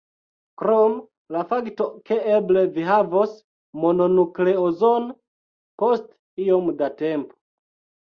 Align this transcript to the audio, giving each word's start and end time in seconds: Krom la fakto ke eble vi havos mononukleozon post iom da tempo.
Krom 0.61 0.95
la 1.35 1.43
fakto 1.51 1.87
ke 2.09 2.17
eble 2.39 2.65
vi 2.79 2.87
havos 2.89 3.37
mononukleozon 3.85 5.09
post 5.85 6.13
iom 6.51 6.77
da 6.83 6.95
tempo. 7.07 7.43